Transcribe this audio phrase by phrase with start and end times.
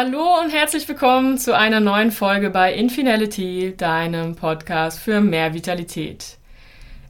[0.00, 6.36] Hallo und herzlich willkommen zu einer neuen Folge bei Infinality, deinem Podcast für mehr Vitalität.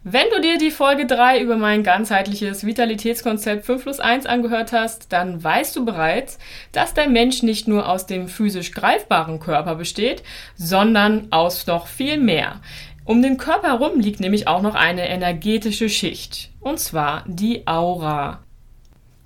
[0.04, 5.12] Wenn du dir die Folge 3 über mein ganzheitliches Vitalitätskonzept 5 plus 1 angehört hast,
[5.12, 6.38] dann weißt du bereits,
[6.72, 10.23] dass der Mensch nicht nur aus dem physisch greifbaren Körper besteht,
[10.56, 12.62] sondern aus noch viel mehr.
[13.05, 18.38] Um den Körper herum liegt nämlich auch noch eine energetische Schicht, und zwar die Aura.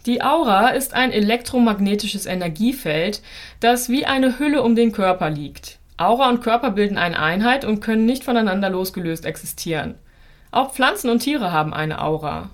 [0.06, 3.22] Die Aura ist ein elektromagnetisches Energiefeld,
[3.60, 5.78] das wie eine Hülle um den Körper liegt.
[5.96, 9.94] Aura und Körper bilden eine Einheit und können nicht voneinander losgelöst existieren.
[10.50, 12.50] Auch Pflanzen und Tiere haben eine Aura.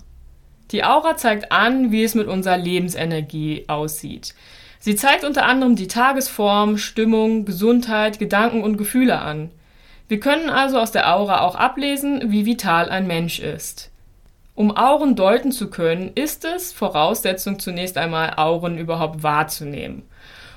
[0.71, 4.35] Die Aura zeigt an, wie es mit unserer Lebensenergie aussieht.
[4.77, 9.49] Sie zeigt unter anderem die Tagesform, Stimmung, Gesundheit, Gedanken und Gefühle an.
[10.07, 13.88] Wir können also aus der Aura auch ablesen, wie vital ein Mensch ist.
[14.59, 20.03] Um Auren deuten zu können, ist es Voraussetzung zunächst einmal, Auren überhaupt wahrzunehmen.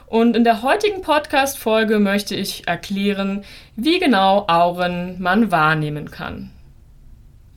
[0.06, 3.44] Und in der heutigen Podcast-Folge möchte ich erklären,
[3.76, 6.50] wie genau Auren man wahrnehmen kann.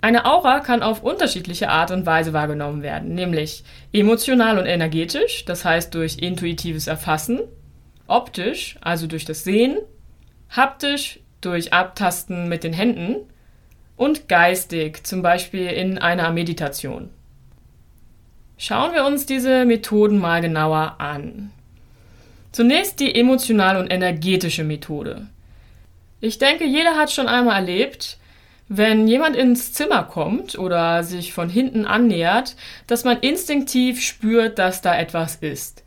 [0.02, 5.66] Eine Aura kann auf unterschiedliche Art und Weise wahrgenommen werden, nämlich emotional und energetisch, das
[5.66, 7.40] heißt durch intuitives Erfassen,
[8.06, 9.80] optisch, also durch das Sehen,
[10.52, 13.16] haptisch, durch Abtasten mit den Händen
[13.98, 17.10] und geistig, zum Beispiel in einer Meditation.
[18.58, 21.52] Schauen wir uns diese Methoden mal genauer an.
[22.52, 25.28] Zunächst die emotional und energetische Methode.
[26.22, 28.18] Ich denke, jeder hat schon einmal erlebt,
[28.68, 32.56] wenn jemand ins Zimmer kommt oder sich von hinten annähert,
[32.88, 35.85] dass man instinktiv spürt, dass da etwas ist.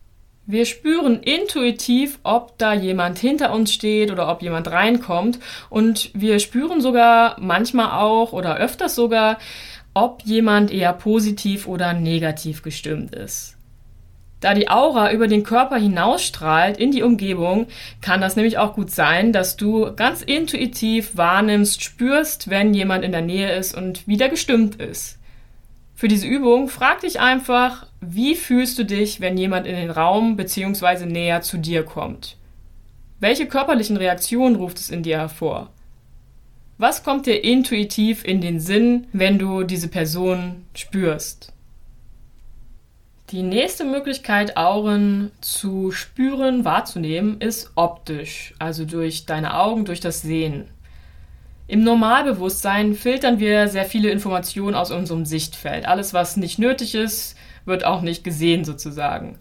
[0.51, 5.39] Wir spüren intuitiv, ob da jemand hinter uns steht oder ob jemand reinkommt.
[5.69, 9.37] Und wir spüren sogar manchmal auch oder öfters sogar,
[9.93, 13.59] ob jemand eher positiv oder negativ gestimmt ist.
[14.41, 17.67] Da die Aura über den Körper hinausstrahlt in die Umgebung,
[18.01, 23.13] kann das nämlich auch gut sein, dass du ganz intuitiv wahrnimmst, spürst, wenn jemand in
[23.13, 25.19] der Nähe ist und wieder gestimmt ist.
[25.95, 30.37] Für diese Übung frag dich einfach, wie fühlst du dich, wenn jemand in den Raum
[30.37, 31.07] bzw.
[31.07, 32.37] näher zu dir kommt?
[33.21, 35.71] Welche körperlichen Reaktionen ruft es in dir hervor?
[36.79, 41.53] Was kommt dir intuitiv in den Sinn, wenn du diese Person spürst?
[43.31, 50.23] Die nächste Möglichkeit, Auren zu spüren, wahrzunehmen, ist optisch, also durch deine Augen, durch das
[50.23, 50.69] Sehen.
[51.67, 55.87] Im Normalbewusstsein filtern wir sehr viele Informationen aus unserem Sichtfeld.
[55.87, 57.37] Alles, was nicht nötig ist,
[57.69, 59.39] wird auch nicht gesehen sozusagen.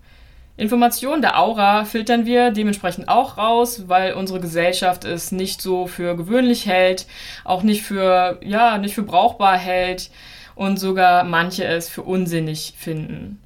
[0.57, 6.15] Informationen der Aura filtern wir dementsprechend auch raus, weil unsere Gesellschaft es nicht so für
[6.15, 7.05] gewöhnlich hält,
[7.43, 10.09] auch nicht für, ja, nicht für brauchbar hält
[10.55, 13.39] und sogar manche es für unsinnig finden.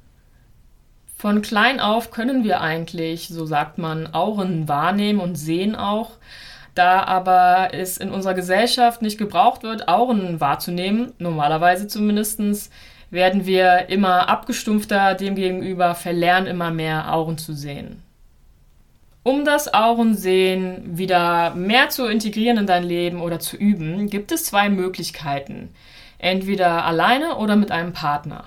[1.14, 6.12] Von klein auf können wir eigentlich, so sagt man, Auren wahrnehmen und sehen auch.
[6.74, 12.70] Da aber es in unserer Gesellschaft nicht gebraucht wird, Auren wahrzunehmen, normalerweise zumindestens,
[13.12, 18.02] werden wir immer abgestumpfter demgegenüber, verlernen immer mehr Auren zu sehen.
[19.22, 24.46] Um das Aurensehen wieder mehr zu integrieren in dein Leben oder zu üben, gibt es
[24.46, 25.68] zwei Möglichkeiten.
[26.18, 28.44] Entweder alleine oder mit einem Partner.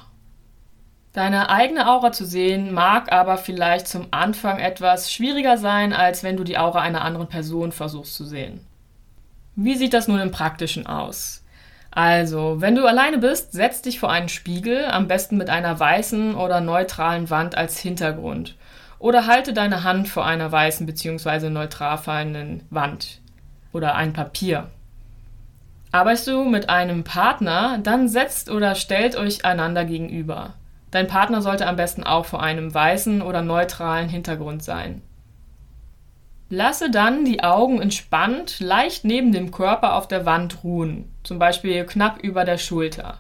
[1.14, 6.38] Deine eigene Aura zu sehen mag aber vielleicht zum Anfang etwas schwieriger sein, als wenn
[6.38, 8.62] du die Aura einer anderen Person versuchst zu sehen.
[9.56, 11.45] Wie sieht das nun im Praktischen aus?
[11.96, 16.36] Also, wenn du alleine bist, setz dich vor einen Spiegel, am besten mit einer weißen
[16.36, 18.58] oder neutralen Wand als Hintergrund.
[19.00, 21.50] Oder halte deine Hand vor einer weißen bzw.
[21.50, 23.22] neutral fallenden Wand
[23.72, 24.68] oder ein Papier.
[25.94, 30.56] Arbeitest du mit einem Partner, dann setzt oder stellt euch einander gegenüber.
[30.92, 35.02] Dein Partner sollte am besten auch vor einem weißen oder neutralen Hintergrund sein.
[36.56, 41.84] Lasse dann die Augen entspannt leicht neben dem Körper auf der Wand ruhen, zum Beispiel
[41.84, 43.20] knapp über der Schulter.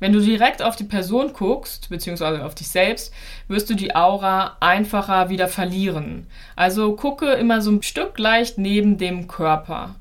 [0.00, 3.10] Wenn du direkt auf die Person guckst, beziehungsweise auf dich selbst,
[3.48, 6.26] wirst du die Aura einfacher wieder verlieren.
[6.54, 9.94] Also gucke immer so ein Stück leicht neben dem Körper.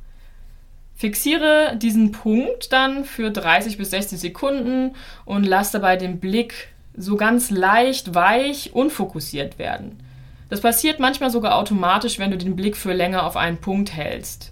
[0.93, 6.67] Fixiere diesen Punkt dann für 30 bis 60 Sekunden und lass dabei den Blick
[6.97, 10.03] so ganz leicht, weich, unfokussiert werden.
[10.51, 14.51] Das passiert manchmal sogar automatisch, wenn du den Blick für länger auf einen Punkt hältst.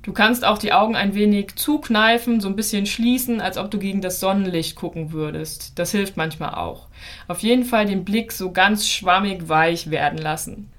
[0.00, 3.78] Du kannst auch die Augen ein wenig zukneifen, so ein bisschen schließen, als ob du
[3.78, 5.78] gegen das Sonnenlicht gucken würdest.
[5.78, 6.86] Das hilft manchmal auch.
[7.28, 10.70] Auf jeden Fall den Blick so ganz schwammig weich werden lassen.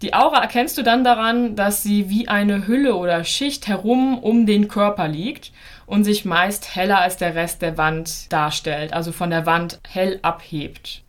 [0.00, 4.46] Die Aura erkennst du dann daran, dass sie wie eine Hülle oder Schicht herum um
[4.46, 5.52] den Körper liegt
[5.84, 10.20] und sich meist heller als der Rest der Wand darstellt, also von der Wand hell
[10.22, 11.02] abhebt.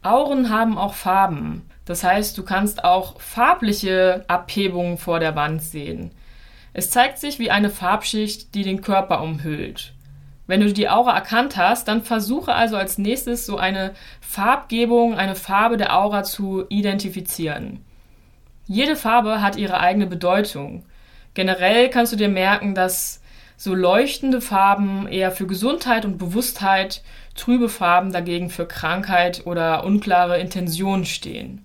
[0.00, 1.68] Auren haben auch Farben.
[1.84, 6.12] Das heißt, du kannst auch farbliche Abhebungen vor der Wand sehen.
[6.72, 9.92] Es zeigt sich wie eine Farbschicht, die den Körper umhüllt.
[10.46, 15.34] Wenn du die Aura erkannt hast, dann versuche also als nächstes so eine Farbgebung, eine
[15.34, 17.84] Farbe der Aura zu identifizieren.
[18.66, 20.84] Jede Farbe hat ihre eigene Bedeutung.
[21.34, 23.22] Generell kannst du dir merken, dass
[23.56, 27.02] so leuchtende Farben eher für Gesundheit und Bewusstheit,
[27.34, 31.64] trübe Farben dagegen für Krankheit oder unklare Intentionen stehen.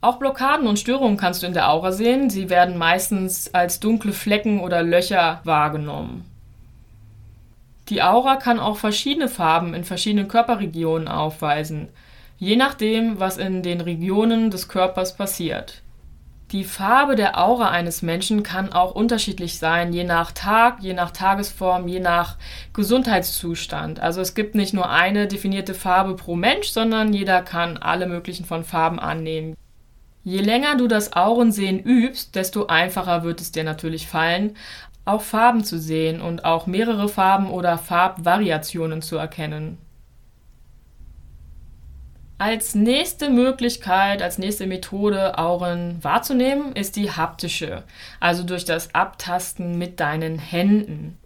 [0.00, 2.30] Auch Blockaden und Störungen kannst du in der Aura sehen.
[2.30, 6.24] Sie werden meistens als dunkle Flecken oder Löcher wahrgenommen.
[7.88, 11.88] Die Aura kann auch verschiedene Farben in verschiedenen Körperregionen aufweisen,
[12.36, 15.82] je nachdem, was in den Regionen des Körpers passiert.
[16.52, 21.10] Die Farbe der Aura eines Menschen kann auch unterschiedlich sein, je nach Tag, je nach
[21.10, 22.36] Tagesform, je nach
[22.72, 24.00] Gesundheitszustand.
[24.00, 28.46] Also es gibt nicht nur eine definierte Farbe pro Mensch, sondern jeder kann alle möglichen
[28.46, 29.56] von Farben annehmen.
[30.28, 34.58] Je länger du das Aurensehen übst, desto einfacher wird es dir natürlich fallen,
[35.06, 39.78] auch Farben zu sehen und auch mehrere Farben oder Farbvariationen zu erkennen.
[42.36, 47.84] Als nächste Möglichkeit, als nächste Methode, Auren wahrzunehmen, ist die haptische,
[48.20, 51.16] also durch das Abtasten mit deinen Händen.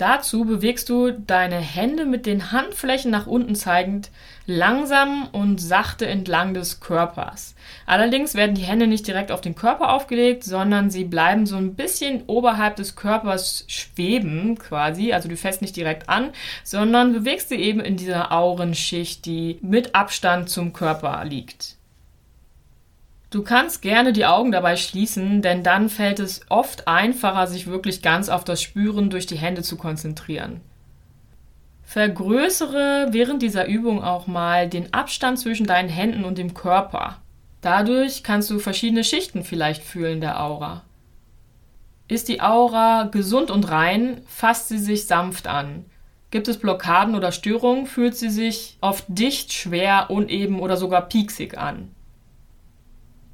[0.00, 4.10] Dazu bewegst du deine Hände mit den Handflächen nach unten zeigend
[4.46, 7.54] langsam und sachte entlang des Körpers.
[7.84, 11.74] Allerdings werden die Hände nicht direkt auf den Körper aufgelegt, sondern sie bleiben so ein
[11.74, 15.12] bisschen oberhalb des Körpers schweben quasi.
[15.12, 16.30] Also du fährst nicht direkt an,
[16.64, 21.76] sondern bewegst sie eben in dieser Aurenschicht, die mit Abstand zum Körper liegt.
[23.30, 28.02] Du kannst gerne die Augen dabei schließen, denn dann fällt es oft einfacher, sich wirklich
[28.02, 30.60] ganz auf das Spüren durch die Hände zu konzentrieren.
[31.84, 37.18] Vergrößere während dieser Übung auch mal den Abstand zwischen deinen Händen und dem Körper.
[37.60, 40.82] Dadurch kannst du verschiedene Schichten vielleicht fühlen der Aura.
[42.08, 45.84] Ist die Aura gesund und rein, fasst sie sich sanft an.
[46.32, 51.56] Gibt es Blockaden oder Störungen, fühlt sie sich oft dicht, schwer, uneben oder sogar pieksig
[51.56, 51.94] an.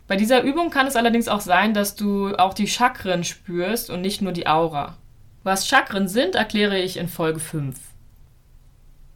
[0.08, 4.02] Bei dieser Übung kann es allerdings auch sein, dass du auch die Chakren spürst und
[4.02, 4.96] nicht nur die Aura.
[5.42, 7.76] Was Chakren sind, erkläre ich in Folge 5.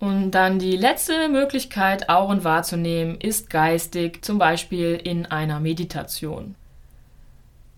[0.01, 6.55] Und dann die letzte Möglichkeit, Auren wahrzunehmen, ist geistig, zum Beispiel in einer Meditation.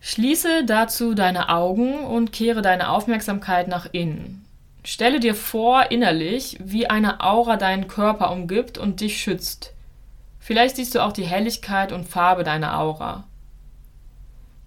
[0.01, 4.45] Schließe dazu deine Augen und kehre deine Aufmerksamkeit nach innen.
[4.85, 9.72] Stelle dir vor innerlich, wie eine Aura deinen Körper umgibt und dich schützt.
[10.43, 13.23] Vielleicht siehst du auch die Helligkeit und Farbe deiner Aura.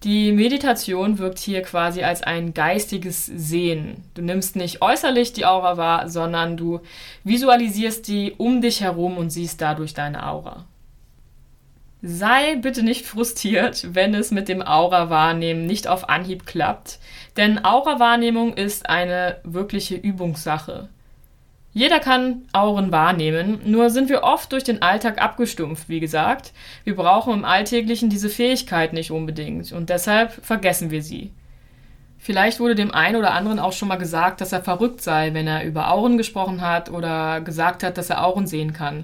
[0.04, 4.06] Die Meditation wirkt hier quasi als ein geistiges Sehen.
[4.14, 6.80] Du nimmst nicht äußerlich die Aura wahr, sondern du
[7.26, 10.64] visualisierst die um dich herum und siehst dadurch deine Aura.
[12.02, 17.00] Sei bitte nicht frustriert, wenn es mit dem Aura-Wahrnehmen nicht auf Anhieb klappt,
[17.36, 20.88] denn Aura-Wahrnehmung ist eine wirkliche Übungssache.
[21.78, 26.54] Jeder kann Auren wahrnehmen, nur sind wir oft durch den Alltag abgestumpft, wie gesagt.
[26.86, 31.34] Wir brauchen im Alltäglichen diese Fähigkeit nicht unbedingt und deshalb vergessen wir sie.
[32.18, 35.48] Vielleicht wurde dem einen oder anderen auch schon mal gesagt, dass er verrückt sei, wenn
[35.48, 39.04] er über Auren gesprochen hat oder gesagt hat, dass er Auren sehen kann.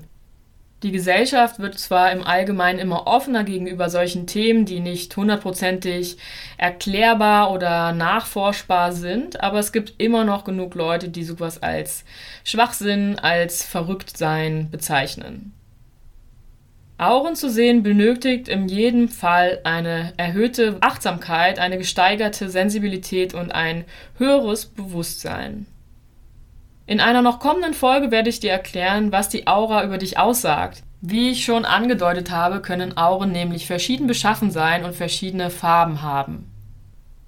[0.83, 6.17] Die Gesellschaft wird zwar im Allgemeinen immer offener gegenüber solchen Themen, die nicht hundertprozentig
[6.57, 12.03] erklärbar oder nachforschbar sind, aber es gibt immer noch genug Leute, die sowas als
[12.43, 15.53] Schwachsinn, als Verrücktsein bezeichnen.
[16.97, 23.85] Auren zu sehen benötigt in jedem Fall eine erhöhte Achtsamkeit, eine gesteigerte Sensibilität und ein
[24.17, 25.67] höheres Bewusstsein.
[26.91, 30.83] In einer noch kommenden Folge werde ich dir erklären, was die Aura über dich aussagt.
[30.99, 36.51] Wie ich schon angedeutet habe, können Auren nämlich verschieden beschaffen sein und verschiedene Farben haben.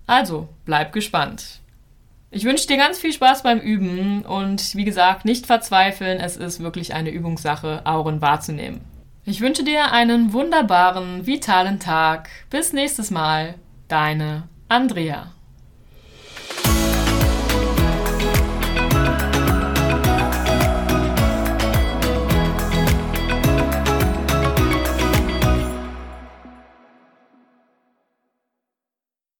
[0.05, 1.61] Also, bleib gespannt.
[2.29, 6.61] Ich wünsche dir ganz viel Spaß beim Üben und wie gesagt, nicht verzweifeln, es ist
[6.61, 8.81] wirklich eine Übungssache, Auren wahrzunehmen.
[9.23, 12.27] Ich wünsche dir einen wunderbaren, vitalen Tag.
[12.49, 13.55] Bis nächstes Mal.
[13.87, 15.31] Deine Andrea.